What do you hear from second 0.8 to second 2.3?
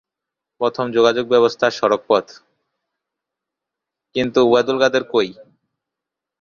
যোগাযোগ ব্যবস্থা সড়ক পথ।